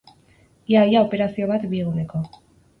Ia-ia 0.75 1.03
operazio 1.09 1.51
bat 1.53 1.71
bi 1.75 1.85
eguneko. 1.85 2.27